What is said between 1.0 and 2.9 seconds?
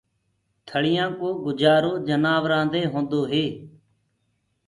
ڪو گُجآرو جنآورآنٚ دي